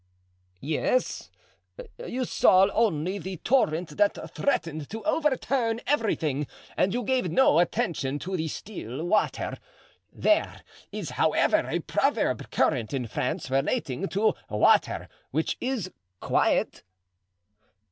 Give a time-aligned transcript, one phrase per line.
[0.61, 1.29] "Yes,
[2.03, 8.17] you saw only the torrent that threatened to overturn everything and you gave no attention
[8.17, 9.57] to the still water.
[10.11, 16.81] There is, however, a proverb current in France relating to water which is quiet."